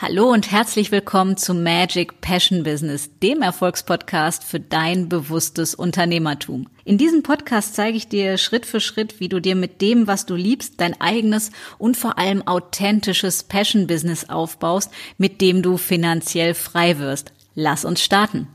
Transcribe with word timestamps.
Hallo 0.00 0.30
und 0.30 0.52
herzlich 0.52 0.92
willkommen 0.92 1.36
zu 1.36 1.54
Magic 1.54 2.20
Passion 2.20 2.62
Business, 2.62 3.10
dem 3.20 3.42
Erfolgspodcast 3.42 4.44
für 4.44 4.60
dein 4.60 5.08
bewusstes 5.08 5.74
Unternehmertum. 5.74 6.68
In 6.84 6.98
diesem 6.98 7.24
Podcast 7.24 7.74
zeige 7.74 7.96
ich 7.96 8.06
dir 8.06 8.38
Schritt 8.38 8.64
für 8.64 8.78
Schritt, 8.78 9.18
wie 9.18 9.28
du 9.28 9.40
dir 9.40 9.56
mit 9.56 9.80
dem, 9.80 10.06
was 10.06 10.24
du 10.24 10.36
liebst, 10.36 10.74
dein 10.80 11.00
eigenes 11.00 11.50
und 11.78 11.96
vor 11.96 12.16
allem 12.16 12.46
authentisches 12.46 13.42
Passion 13.42 13.88
Business 13.88 14.28
aufbaust, 14.28 14.92
mit 15.16 15.40
dem 15.40 15.62
du 15.62 15.76
finanziell 15.76 16.54
frei 16.54 17.00
wirst. 17.00 17.32
Lass 17.56 17.84
uns 17.84 18.00
starten. 18.00 18.46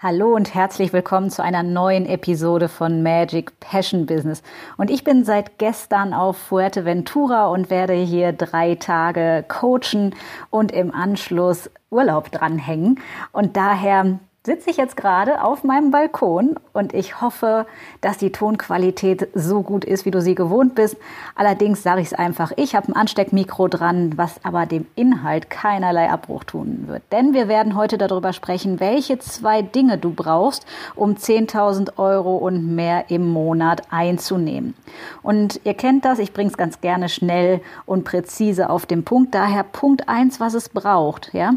Hallo 0.00 0.36
und 0.36 0.54
herzlich 0.54 0.92
willkommen 0.92 1.28
zu 1.28 1.42
einer 1.42 1.64
neuen 1.64 2.06
Episode 2.06 2.68
von 2.68 3.02
Magic 3.02 3.58
Passion 3.58 4.06
Business. 4.06 4.44
Und 4.76 4.92
ich 4.92 5.02
bin 5.02 5.24
seit 5.24 5.58
gestern 5.58 6.14
auf 6.14 6.38
Fuerteventura 6.38 7.48
und 7.48 7.68
werde 7.68 7.94
hier 7.94 8.32
drei 8.32 8.76
Tage 8.76 9.44
coachen 9.48 10.14
und 10.50 10.70
im 10.70 10.94
Anschluss 10.94 11.68
Urlaub 11.90 12.30
dranhängen. 12.30 13.00
Und 13.32 13.56
daher 13.56 14.20
sitze 14.44 14.70
ich 14.70 14.76
jetzt 14.76 14.96
gerade 14.96 15.42
auf 15.42 15.64
meinem 15.64 15.90
Balkon 15.90 16.54
und 16.72 16.94
ich 16.94 17.20
hoffe, 17.20 17.66
dass 18.00 18.18
die 18.18 18.32
Tonqualität 18.32 19.28
so 19.34 19.62
gut 19.62 19.84
ist, 19.84 20.06
wie 20.06 20.10
du 20.10 20.22
sie 20.22 20.34
gewohnt 20.34 20.74
bist. 20.74 20.96
Allerdings 21.34 21.82
sage 21.82 22.00
ich 22.00 22.06
es 22.06 22.14
einfach, 22.14 22.52
ich 22.56 22.74
habe 22.74 22.88
ein 22.88 22.96
Ansteckmikro 22.96 23.68
dran, 23.68 24.16
was 24.16 24.42
aber 24.44 24.64
dem 24.64 24.86
Inhalt 24.94 25.50
keinerlei 25.50 26.08
Abbruch 26.08 26.44
tun 26.44 26.84
wird. 26.86 27.02
Denn 27.12 27.34
wir 27.34 27.48
werden 27.48 27.76
heute 27.76 27.98
darüber 27.98 28.32
sprechen, 28.32 28.80
welche 28.80 29.18
zwei 29.18 29.60
Dinge 29.60 29.98
du 29.98 30.12
brauchst, 30.12 30.64
um 30.94 31.16
10.000 31.16 31.98
Euro 31.98 32.36
und 32.36 32.74
mehr 32.74 33.10
im 33.10 33.28
Monat 33.30 33.82
einzunehmen. 33.90 34.74
Und 35.22 35.60
ihr 35.64 35.74
kennt 35.74 36.04
das, 36.04 36.20
ich 36.20 36.32
bringe 36.32 36.50
es 36.50 36.56
ganz 36.56 36.80
gerne 36.80 37.08
schnell 37.08 37.60
und 37.86 38.04
präzise 38.04 38.70
auf 38.70 38.86
den 38.86 39.04
Punkt. 39.04 39.34
Daher 39.34 39.64
Punkt 39.64 40.08
eins, 40.08 40.40
was 40.40 40.54
es 40.54 40.68
braucht, 40.68 41.34
ja 41.34 41.54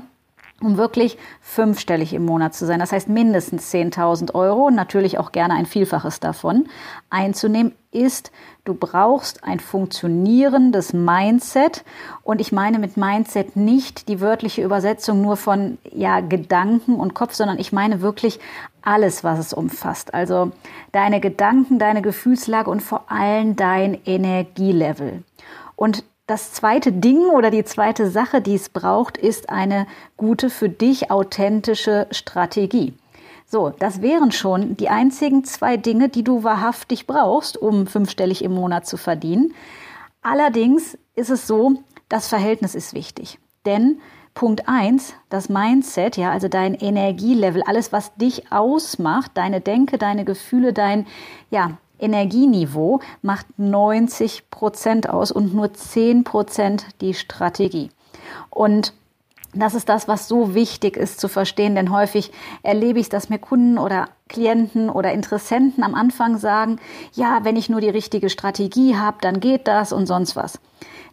um 0.62 0.78
wirklich 0.78 1.18
fünfstellig 1.42 2.14
im 2.14 2.26
Monat 2.26 2.54
zu 2.54 2.66
sein. 2.66 2.80
Das 2.80 2.92
heißt 2.92 3.10
mindestens 3.10 3.74
10.000 3.74 4.34
Euro 4.34 4.68
und 4.68 4.76
natürlich 4.76 5.18
auch 5.18 5.32
gerne 5.32 5.56
ein 5.56 5.66
Vielfaches 5.66 6.20
davon 6.20 6.68
einzunehmen, 7.10 7.74
ist, 7.92 8.32
du 8.64 8.74
brauchst 8.74 9.44
ein 9.44 9.60
funktionierendes 9.60 10.94
Mindset. 10.94 11.84
Und 12.24 12.40
ich 12.40 12.52
meine 12.52 12.80
mit 12.80 12.96
Mindset 12.96 13.56
nicht 13.56 14.08
die 14.08 14.22
wörtliche 14.22 14.64
Übersetzung 14.64 15.22
nur 15.22 15.36
von 15.36 15.78
ja, 15.92 16.22
Gedanken 16.22 16.96
und 16.96 17.14
Kopf, 17.14 17.34
sondern 17.34 17.60
ich 17.60 17.74
meine 17.74 18.02
wirklich 18.02 18.40
alles, 18.82 19.24
was 19.24 19.40
es 19.40 19.54
umfasst. 19.54 20.14
Also 20.14 20.52
deine 20.92 21.20
Gedanken, 21.20 21.80
deine 21.80 22.02
Gefühlslage 22.02 22.70
und 22.70 22.82
vor 22.82 23.12
allem 23.12 23.56
dein 23.56 24.00
Energielevel. 24.06 25.24
Und 25.76 26.04
das 26.32 26.54
zweite 26.54 26.94
Ding 26.94 27.30
oder 27.32 27.52
die 27.52 27.66
zweite 27.66 28.10
Sache, 28.10 28.40
die 28.40 28.56
es 28.56 28.70
braucht, 28.70 29.18
ist 29.18 29.50
eine 29.50 29.86
gute 30.16 30.50
für 30.50 30.70
dich 30.70 31.12
authentische 31.12 32.08
Strategie. 32.12 32.94
So, 33.46 33.74
das 33.80 34.02
wären 34.02 34.32
schon 34.32 34.78
die 34.78 34.88
einzigen 34.88 35.44
zwei 35.44 35.76
Dinge, 35.76 36.08
die 36.08 36.24
du 36.24 36.46
wahrhaftig 36.46 37.06
brauchst, 37.06 37.58
um 37.58 37.86
fünfstellig 37.86 38.46
im 38.46 38.54
Monat 38.54 38.88
zu 38.88 38.96
verdienen. 38.96 39.54
Allerdings 40.22 40.98
ist 41.16 41.32
es 41.32 41.48
so, 41.48 41.74
das 42.08 42.30
Verhältnis 42.30 42.76
ist 42.76 42.94
wichtig. 42.94 43.38
Denn 43.66 44.00
Punkt 44.34 44.70
eins, 44.70 45.14
das 45.30 45.50
Mindset, 45.50 46.16
ja, 46.16 46.32
also 46.32 46.48
dein 46.48 46.76
Energielevel, 46.76 47.62
alles, 47.64 47.92
was 47.92 48.16
dich 48.16 48.54
ausmacht, 48.54 49.32
deine 49.34 49.60
Denke, 49.60 49.98
deine 49.98 50.24
Gefühle, 50.24 50.72
dein, 50.72 51.08
ja, 51.50 51.72
Energieniveau 52.02 53.00
macht 53.22 53.46
90 53.58 54.50
Prozent 54.50 55.10
aus 55.10 55.32
und 55.32 55.54
nur 55.54 55.74
10 55.74 56.24
Prozent 56.24 56.86
die 57.02 57.14
Strategie. 57.14 57.90
Und 58.50 58.94
das 59.54 59.74
ist 59.74 59.90
das, 59.90 60.08
was 60.08 60.28
so 60.28 60.54
wichtig 60.54 60.96
ist 60.96 61.20
zu 61.20 61.28
verstehen, 61.28 61.76
denn 61.76 61.92
häufig 61.92 62.32
erlebe 62.64 63.00
ich, 63.00 63.10
dass 63.10 63.30
mir 63.30 63.40
Kunden 63.40 63.78
oder 63.78 64.08
Klienten 64.30 64.90
oder 64.90 65.12
Interessenten 65.12 65.84
am 65.84 65.94
Anfang 65.94 66.38
sagen, 66.38 66.80
ja, 67.14 67.40
wenn 67.44 67.58
ich 67.58 67.70
nur 67.70 67.82
die 67.82 67.90
richtige 67.90 68.30
Strategie 68.30 68.96
habe, 68.96 69.18
dann 69.20 69.42
geht 69.42 69.68
das 69.68 69.92
und 69.92 70.08
sonst 70.08 70.36
was. 70.38 70.60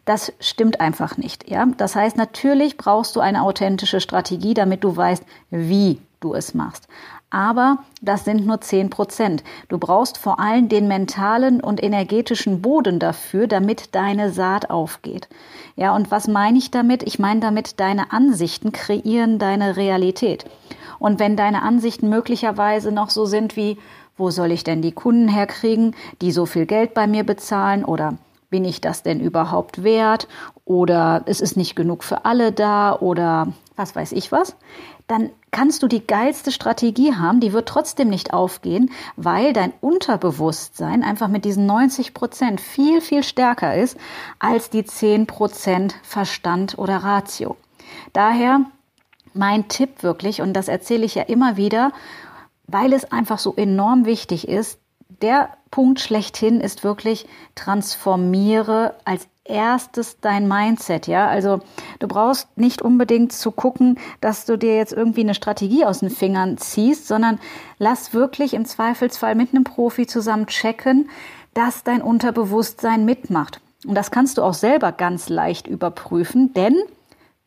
Das 0.05 0.33
stimmt 0.41 0.81
einfach 0.81 1.17
nicht, 1.17 1.51
ja? 1.51 1.67
Das 1.77 1.97
heißt, 1.97 2.17
natürlich 2.17 2.77
brauchst 2.77 3.17
du 3.17 3.21
eine 3.21 3.43
authentische 3.43 4.01
Strategie, 4.01 4.55
damit 4.55 4.85
du 4.85 4.97
weißt, 4.97 5.25
wie 5.51 6.01
du 6.21 6.35
es 6.35 6.55
machst. 6.55 6.89
Aber 7.31 7.79
das 8.01 8.25
sind 8.25 8.47
nur 8.47 8.61
zehn 8.63 8.89
Prozent. 8.89 9.45
Du 9.69 9.77
brauchst 9.77 10.17
vor 10.17 10.41
allem 10.41 10.69
den 10.69 10.89
mentalen 10.89 11.61
und 11.61 11.83
energetischen 11.83 12.63
Boden 12.63 12.99
dafür, 12.99 13.47
damit 13.47 13.95
deine 13.95 14.33
Saat 14.33 14.71
aufgeht. 14.71 15.29
Ja, 15.77 15.95
und 15.95 16.11
was 16.11 16.27
meine 16.27 16.57
ich 16.57 16.71
damit? 16.71 17.03
Ich 17.03 17.19
meine 17.19 17.41
damit, 17.41 17.81
deine 17.81 18.13
Ansichten 18.13 18.73
kreieren 18.73 19.39
deine 19.39 19.77
Realität. 19.77 20.47
Und 20.99 21.21
wenn 21.21 21.37
deine 21.37 21.63
Ansichten 21.63 22.09
möglicherweise 22.09 22.93
noch 22.93 23.11
so 23.11 23.27
sind 23.27 23.57
wie, 23.57 23.79
wo 24.17 24.31
soll 24.31 24.51
ich 24.51 24.65
denn 24.65 24.83
die 24.83 24.93
Kunden 24.93 25.29
herkriegen, 25.29 25.95
die 26.23 26.33
so 26.33 26.47
viel 26.47 26.67
Geld 26.67 26.95
bei 26.95 27.07
mir 27.07 27.25
bezahlen 27.25 27.85
oder 27.85 28.15
bin 28.51 28.65
ich 28.65 28.81
das 28.81 29.03
denn 29.03 29.21
überhaupt 29.21 29.85
wert 29.85 30.27
oder 30.65 31.23
es 31.27 31.41
ist 31.41 31.57
nicht 31.57 31.77
genug 31.77 32.03
für 32.03 32.25
alle 32.25 32.53
da 32.53 32.97
oder 32.97 33.49
was 33.77 33.95
weiß 33.95 34.13
ich 34.13 34.33
was, 34.33 34.57
dann 35.07 35.31
kannst 35.51 35.83
du 35.83 35.89
die 35.89 36.07
geilste 36.07 36.53
Strategie 36.53 37.15
haben, 37.15 37.41
die 37.41 37.53
wird 37.53 37.69
trotzdem 37.69 38.09
nicht 38.09 38.33
aufgehen, 38.33 38.91
weil 39.17 39.53
dein 39.53 39.73
Unterbewusstsein 39.81 41.03
einfach 41.03 41.29
mit 41.29 41.45
diesen 41.45 41.67
90 41.67 42.15
Prozent 42.15 42.61
viel, 42.61 43.01
viel 43.01 43.23
stärker 43.23 43.75
ist 43.75 43.97
als 44.39 44.71
die 44.71 44.85
10 44.85 45.27
Prozent 45.27 45.97
Verstand 46.03 46.79
oder 46.79 46.99
Ratio. 46.99 47.57
Daher 48.13 48.61
mein 49.35 49.69
Tipp 49.69 50.03
wirklich, 50.03 50.41
und 50.41 50.53
das 50.55 50.69
erzähle 50.69 51.05
ich 51.05 51.15
ja 51.15 51.23
immer 51.23 51.57
wieder, 51.57 51.93
weil 52.67 52.93
es 52.93 53.11
einfach 53.11 53.39
so 53.39 53.55
enorm 53.55 54.05
wichtig 54.05 54.49
ist, 54.49 54.79
der 55.23 55.51
Punkt 55.71 56.01
schlechthin 56.01 56.61
ist 56.61 56.85
wirklich 56.85 57.27
transformiere 57.55 58.95
als 59.05 59.29
erstes 59.49 60.21
dein 60.21 60.47
Mindset, 60.47 61.07
ja? 61.07 61.27
Also, 61.27 61.61
du 61.99 62.09
brauchst 62.09 62.57
nicht 62.57 62.83
unbedingt 62.83 63.33
zu 63.33 63.51
gucken, 63.51 63.99
dass 64.21 64.45
du 64.45 64.57
dir 64.57 64.77
jetzt 64.77 64.93
irgendwie 64.93 65.23
eine 65.23 65.35
Strategie 65.35 65.85
aus 65.85 66.01
den 66.01 66.11
Fingern 66.11 66.59
ziehst, 66.59 67.09
sondern 67.09 67.39
lass 67.79 68.15
wirklich 68.15 68.55
im 68.55 68.65
Zweifelsfall 68.65 69.35
mit 69.35 69.55
einem 69.55 69.65
Profi 69.65 70.07
zusammen 70.07 70.47
checken, 70.47 71.11
dass 71.55 71.83
dein 71.83 72.03
Unterbewusstsein 72.03 73.05
mitmacht. 73.05 73.61
Und 73.87 73.95
das 73.95 74.11
kannst 74.11 74.39
du 74.39 74.43
auch 74.43 74.55
selber 74.55 74.93
ganz 74.93 75.29
leicht 75.29 75.67
überprüfen, 75.67 76.53
denn 76.53 76.77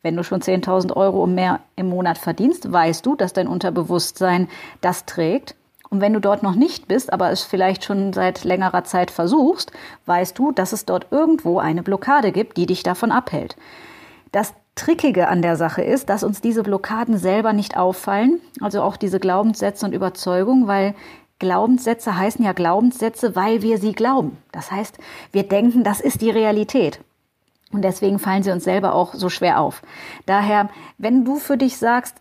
wenn 0.02 0.16
du 0.16 0.24
schon 0.24 0.40
10.000 0.40 0.96
Euro 0.96 1.26
mehr 1.26 1.60
im 1.76 1.88
Monat 1.88 2.18
verdienst, 2.18 2.70
weißt 2.72 3.06
du, 3.06 3.14
dass 3.14 3.32
dein 3.32 3.46
Unterbewusstsein 3.46 4.48
das 4.80 5.06
trägt 5.06 5.54
und 5.92 6.00
wenn 6.00 6.14
du 6.14 6.20
dort 6.20 6.42
noch 6.42 6.54
nicht 6.54 6.88
bist, 6.88 7.12
aber 7.12 7.30
es 7.30 7.42
vielleicht 7.42 7.84
schon 7.84 8.14
seit 8.14 8.44
längerer 8.44 8.82
Zeit 8.82 9.10
versuchst, 9.10 9.72
weißt 10.06 10.38
du, 10.38 10.50
dass 10.50 10.72
es 10.72 10.86
dort 10.86 11.08
irgendwo 11.10 11.58
eine 11.58 11.82
Blockade 11.82 12.32
gibt, 12.32 12.56
die 12.56 12.64
dich 12.64 12.82
davon 12.82 13.12
abhält. 13.12 13.56
Das 14.32 14.54
Trickige 14.74 15.28
an 15.28 15.42
der 15.42 15.56
Sache 15.56 15.82
ist, 15.82 16.08
dass 16.08 16.24
uns 16.24 16.40
diese 16.40 16.62
Blockaden 16.62 17.18
selber 17.18 17.52
nicht 17.52 17.76
auffallen, 17.76 18.40
also 18.62 18.80
auch 18.80 18.96
diese 18.96 19.20
Glaubenssätze 19.20 19.84
und 19.84 19.92
Überzeugungen, 19.92 20.66
weil 20.66 20.94
Glaubenssätze 21.38 22.16
heißen 22.16 22.42
ja 22.42 22.54
Glaubenssätze, 22.54 23.36
weil 23.36 23.60
wir 23.60 23.76
sie 23.76 23.92
glauben. 23.92 24.38
Das 24.50 24.72
heißt, 24.72 24.96
wir 25.30 25.42
denken, 25.42 25.84
das 25.84 26.00
ist 26.00 26.22
die 26.22 26.30
Realität. 26.30 27.00
Und 27.70 27.82
deswegen 27.82 28.18
fallen 28.18 28.42
sie 28.42 28.50
uns 28.50 28.64
selber 28.64 28.94
auch 28.94 29.12
so 29.12 29.28
schwer 29.28 29.60
auf. 29.60 29.82
Daher, 30.24 30.70
wenn 30.96 31.26
du 31.26 31.36
für 31.36 31.58
dich 31.58 31.76
sagst, 31.76 32.16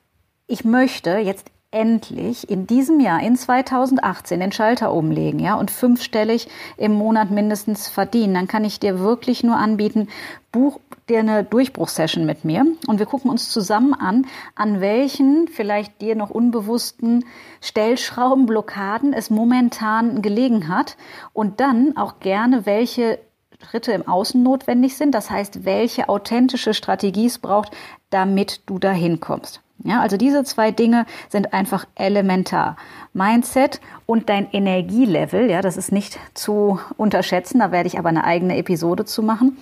ich 0.45 0.65
möchte 0.65 1.11
jetzt 1.19 1.50
endlich 1.71 2.49
in 2.49 2.67
diesem 2.67 2.99
Jahr, 2.99 3.21
in 3.21 3.37
2018, 3.37 4.41
den 4.41 4.51
Schalter 4.51 4.93
umlegen, 4.93 5.39
ja, 5.39 5.55
und 5.55 5.71
fünfstellig 5.71 6.49
im 6.77 6.91
Monat 6.93 7.31
mindestens 7.31 7.87
verdienen, 7.87 8.33
dann 8.33 8.47
kann 8.47 8.65
ich 8.65 8.79
dir 8.79 8.99
wirklich 8.99 9.43
nur 9.43 9.55
anbieten, 9.55 10.09
buch 10.51 10.79
dir 11.07 11.19
eine 11.19 11.45
Durchbruchssession 11.45 12.25
mit 12.25 12.43
mir 12.43 12.65
und 12.87 12.99
wir 12.99 13.05
gucken 13.05 13.31
uns 13.31 13.49
zusammen 13.49 13.93
an, 13.93 14.25
an 14.55 14.81
welchen 14.81 15.47
vielleicht 15.47 16.01
dir 16.01 16.15
noch 16.15 16.29
unbewussten 16.29 17.25
Stellschrauben, 17.61 18.45
Blockaden 18.45 19.13
es 19.13 19.29
momentan 19.29 20.21
gelegen 20.21 20.67
hat 20.67 20.97
und 21.31 21.61
dann 21.61 21.95
auch 21.95 22.19
gerne 22.19 22.65
welche 22.65 23.19
Schritte 23.63 23.91
im 23.93 24.07
Außen 24.07 24.41
notwendig 24.41 24.97
sind. 24.97 25.13
Das 25.13 25.29
heißt, 25.29 25.65
welche 25.65 26.09
authentische 26.09 26.73
Strategie 26.73 27.27
es 27.27 27.39
braucht, 27.39 27.71
damit 28.09 28.61
du 28.65 28.79
dahin 28.79 29.19
kommst. 29.19 29.61
Ja, 29.83 29.99
also 30.01 30.15
diese 30.15 30.43
zwei 30.43 30.71
Dinge 30.71 31.05
sind 31.29 31.53
einfach 31.53 31.85
elementar. 31.95 32.75
Mindset 33.13 33.81
und 34.05 34.29
dein 34.29 34.49
Energielevel, 34.51 35.49
ja, 35.49 35.61
das 35.61 35.75
ist 35.75 35.91
nicht 35.91 36.19
zu 36.33 36.79
unterschätzen, 36.97 37.59
da 37.59 37.71
werde 37.71 37.87
ich 37.87 37.97
aber 37.97 38.09
eine 38.09 38.23
eigene 38.23 38.57
Episode 38.57 39.05
zu 39.05 39.23
machen. 39.23 39.57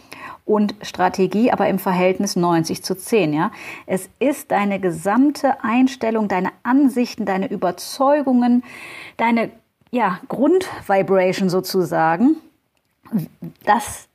Und 0.46 0.74
Strategie, 0.82 1.52
aber 1.52 1.70
im 1.70 1.78
Verhältnis 1.78 2.36
90 2.36 2.84
zu 2.84 2.98
10, 2.98 3.34
ja. 3.34 3.52
Es 3.86 4.10
ist 4.20 4.52
deine 4.52 4.80
gesamte 4.80 5.64
Einstellung, 5.64 6.28
deine 6.28 6.50
Ansichten, 6.64 7.26
deine 7.26 7.50
Überzeugungen, 7.50 8.64
deine, 9.18 9.52
ja, 9.92 10.20
Grundvibration 10.28 11.50
sozusagen, 11.50 12.38
das 13.64 14.09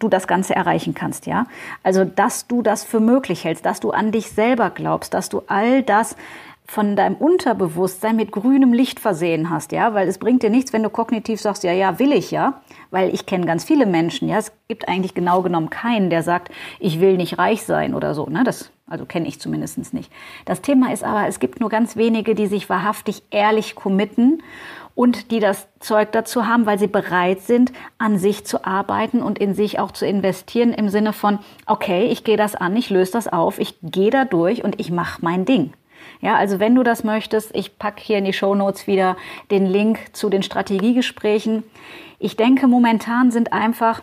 du 0.00 0.08
das 0.08 0.26
Ganze 0.26 0.56
erreichen 0.56 0.94
kannst, 0.94 1.26
ja? 1.26 1.46
Also, 1.84 2.04
dass 2.04 2.48
du 2.48 2.62
das 2.62 2.82
für 2.82 3.00
möglich 3.00 3.44
hältst, 3.44 3.64
dass 3.64 3.78
du 3.78 3.90
an 3.92 4.10
dich 4.10 4.30
selber 4.30 4.70
glaubst, 4.70 5.14
dass 5.14 5.28
du 5.28 5.42
all 5.46 5.82
das 5.82 6.16
von 6.70 6.94
deinem 6.94 7.16
Unterbewusstsein 7.16 8.14
mit 8.14 8.30
grünem 8.30 8.72
Licht 8.72 9.00
versehen 9.00 9.50
hast, 9.50 9.72
ja, 9.72 9.92
weil 9.92 10.06
es 10.06 10.18
bringt 10.18 10.44
dir 10.44 10.50
nichts, 10.50 10.72
wenn 10.72 10.84
du 10.84 10.88
kognitiv 10.88 11.40
sagst, 11.40 11.64
ja, 11.64 11.72
ja, 11.72 11.98
will 11.98 12.12
ich, 12.12 12.30
ja, 12.30 12.60
weil 12.92 13.12
ich 13.12 13.26
kenne 13.26 13.44
ganz 13.44 13.64
viele 13.64 13.86
Menschen, 13.86 14.28
ja, 14.28 14.38
es 14.38 14.52
gibt 14.68 14.86
eigentlich 14.86 15.14
genau 15.14 15.42
genommen 15.42 15.68
keinen, 15.68 16.10
der 16.10 16.22
sagt, 16.22 16.52
ich 16.78 17.00
will 17.00 17.16
nicht 17.16 17.38
reich 17.38 17.64
sein 17.64 17.92
oder 17.92 18.14
so, 18.14 18.26
ne, 18.26 18.44
das, 18.44 18.70
also 18.88 19.04
kenne 19.04 19.26
ich 19.26 19.40
zumindest 19.40 19.92
nicht. 19.92 20.12
Das 20.44 20.62
Thema 20.62 20.92
ist 20.92 21.02
aber, 21.02 21.26
es 21.26 21.40
gibt 21.40 21.58
nur 21.58 21.70
ganz 21.70 21.96
wenige, 21.96 22.36
die 22.36 22.46
sich 22.46 22.70
wahrhaftig 22.70 23.24
ehrlich 23.32 23.74
committen 23.74 24.40
und 24.94 25.30
die 25.30 25.40
das 25.40 25.68
Zeug 25.80 26.12
dazu 26.12 26.46
haben, 26.46 26.66
weil 26.66 26.78
sie 26.78 26.86
bereit 26.86 27.40
sind, 27.42 27.72
an 27.98 28.18
sich 28.18 28.44
zu 28.44 28.64
arbeiten 28.64 29.22
und 29.22 29.38
in 29.38 29.54
sich 29.54 29.78
auch 29.78 29.92
zu 29.92 30.06
investieren 30.06 30.72
im 30.72 30.88
Sinne 30.88 31.12
von, 31.12 31.38
okay, 31.66 32.06
ich 32.06 32.24
gehe 32.24 32.36
das 32.36 32.54
an, 32.54 32.76
ich 32.76 32.90
löse 32.90 33.12
das 33.12 33.28
auf, 33.28 33.58
ich 33.58 33.76
gehe 33.82 34.10
da 34.10 34.24
durch 34.24 34.64
und 34.64 34.80
ich 34.80 34.90
mache 34.90 35.20
mein 35.22 35.44
Ding. 35.44 35.72
Ja, 36.20 36.36
also 36.36 36.60
wenn 36.60 36.74
du 36.74 36.82
das 36.82 37.04
möchtest, 37.04 37.54
ich 37.54 37.78
packe 37.78 38.02
hier 38.02 38.18
in 38.18 38.24
die 38.24 38.32
Show 38.32 38.54
Notes 38.54 38.86
wieder 38.86 39.16
den 39.50 39.66
Link 39.66 39.98
zu 40.12 40.28
den 40.28 40.42
Strategiegesprächen. 40.42 41.62
Ich 42.18 42.36
denke, 42.36 42.66
momentan 42.66 43.30
sind 43.30 43.52
einfach 43.52 44.02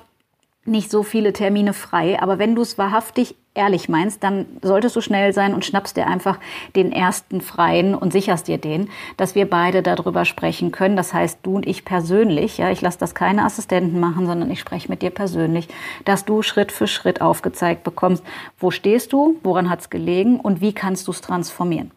nicht 0.65 0.91
so 0.91 1.03
viele 1.03 1.33
Termine 1.33 1.73
frei, 1.73 2.21
aber 2.21 2.39
wenn 2.39 2.55
du 2.55 2.61
es 2.61 2.77
wahrhaftig 2.77 3.35
ehrlich 3.57 3.89
meinst, 3.89 4.24
dann 4.24 4.45
solltest 4.62 4.95
du 4.95 5.01
schnell 5.01 5.33
sein 5.33 5.54
und 5.54 5.65
schnappst 5.65 5.98
dir 5.98 6.07
einfach 6.07 6.39
den 6.75 6.92
ersten 6.92 7.42
freien 7.42 7.95
und 7.95 8.13
sicherst 8.13 8.48
dir 8.48 8.57
den, 8.57 8.89
dass 9.18 9.36
wir 9.36 9.50
beide 9.50 9.81
darüber 9.81 10.24
sprechen 10.24 10.71
können. 10.71 10.95
Das 10.95 11.13
heißt, 11.13 11.39
du 11.44 11.56
und 11.56 11.68
ich 11.68 11.83
persönlich, 11.83 12.57
ja, 12.57 12.71
ich 12.71 12.81
lasse 12.81 13.00
das 13.00 13.15
keine 13.15 13.44
Assistenten 13.44 14.00
machen, 14.00 14.25
sondern 14.25 14.50
ich 14.51 14.59
spreche 14.59 14.89
mit 14.89 15.01
dir 15.01 15.09
persönlich, 15.09 15.68
dass 16.06 16.24
du 16.24 16.42
Schritt 16.42 16.71
für 16.71 16.88
Schritt 16.88 17.19
aufgezeigt 17.19 17.83
bekommst, 17.83 18.24
wo 18.59 18.71
stehst 18.71 19.12
du, 19.12 19.38
woran 19.44 19.69
hat 19.69 19.81
es 19.81 19.89
gelegen 19.89 20.39
und 20.39 20.62
wie 20.62 20.74
kannst 20.74 21.07
du 21.07 21.12
es 21.12 21.21
transformieren. 21.21 21.92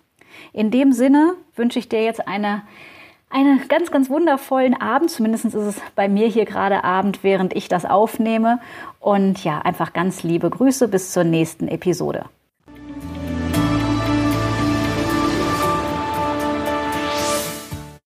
In 0.53 0.71
dem 0.71 0.93
Sinne 0.93 1.35
wünsche 1.55 1.79
ich 1.79 1.89
dir 1.89 2.03
jetzt 2.03 2.27
eine 2.27 2.63
einen 3.31 3.69
ganz, 3.69 3.91
ganz 3.91 4.11
wundervollen 4.11 4.75
Abend. 4.81 5.11
Zumindest 5.11 5.47
ist 5.47 5.55
es 5.55 5.81
bei 5.95 6.09
mir 6.09 6.27
hier 6.27 6.45
gerade 6.45 6.85
Abend, 6.85 7.23
während 7.23 7.55
ich 7.55 7.69
das 7.69 7.85
aufnehme. 7.85 8.61
Und 8.99 9.43
ja, 9.45 9.61
einfach 9.61 9.93
ganz 9.93 10.23
liebe 10.23 10.51
Grüße 10.51 10.89
bis 10.89 11.13
zur 11.13 11.25
nächsten 11.25 11.69
Episode. 11.69 12.27